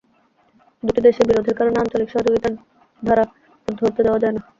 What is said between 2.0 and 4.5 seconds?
সহযোগিতার ধারা রুদ্ধ হতে দেওয়া যায় না।